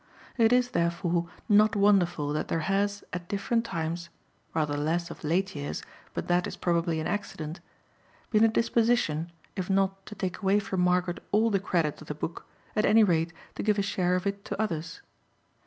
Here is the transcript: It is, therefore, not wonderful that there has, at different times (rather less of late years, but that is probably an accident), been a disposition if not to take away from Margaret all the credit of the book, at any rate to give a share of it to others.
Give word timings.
It 0.35 0.51
is, 0.51 0.71
therefore, 0.71 1.27
not 1.47 1.75
wonderful 1.75 2.33
that 2.33 2.47
there 2.47 2.61
has, 2.61 3.03
at 3.13 3.27
different 3.29 3.63
times 3.63 4.09
(rather 4.51 4.75
less 4.75 5.11
of 5.11 5.23
late 5.23 5.55
years, 5.55 5.83
but 6.15 6.27
that 6.27 6.47
is 6.47 6.55
probably 6.57 6.99
an 6.99 7.05
accident), 7.05 7.59
been 8.31 8.43
a 8.43 8.47
disposition 8.47 9.31
if 9.55 9.69
not 9.69 10.03
to 10.07 10.15
take 10.15 10.39
away 10.41 10.57
from 10.57 10.81
Margaret 10.81 11.19
all 11.31 11.51
the 11.51 11.59
credit 11.59 12.01
of 12.01 12.07
the 12.07 12.15
book, 12.15 12.47
at 12.75 12.83
any 12.83 13.03
rate 13.03 13.31
to 13.53 13.61
give 13.61 13.77
a 13.77 13.83
share 13.83 14.15
of 14.15 14.25
it 14.25 14.43
to 14.45 14.59
others. 14.59 15.03